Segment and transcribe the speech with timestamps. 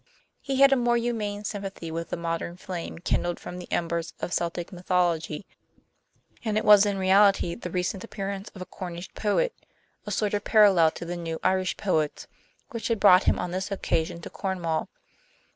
[0.41, 4.33] He had a more humane sympathy with the modern flame kindled from the embers of
[4.33, 5.45] Celtic mythology,
[6.43, 9.53] and it was in reality the recent appearance of a Cornish poet,
[10.07, 12.25] a sort of parallel to the new Irish poets,
[12.71, 14.89] which had brought him on this occasion to Cornwall.